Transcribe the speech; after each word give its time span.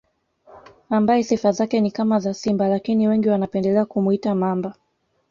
Ambaye 0.89 1.23
sifa 1.23 1.51
zake 1.51 1.81
ni 1.81 1.91
kama 1.91 2.19
za 2.19 2.33
simba 2.33 2.67
lakini 2.67 3.07
wengi 3.07 3.29
wanapendelea 3.29 3.85
kumuita 3.85 4.35
Mamba 4.35 4.73